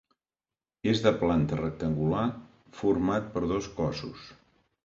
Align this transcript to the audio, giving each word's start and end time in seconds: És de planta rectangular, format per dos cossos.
És 0.93 1.01
de 1.07 1.11
planta 1.19 1.59
rectangular, 1.59 2.25
format 2.81 3.31
per 3.37 3.47
dos 3.55 3.69
cossos. 3.81 4.29